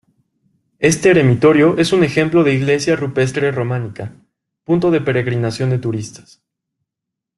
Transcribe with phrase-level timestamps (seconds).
[0.79, 4.15] Este eremitorio es un ejemplo de iglesia rupestre románica,
[4.63, 6.41] punto de peregrinación de turistas.